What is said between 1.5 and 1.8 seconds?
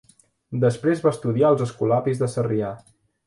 als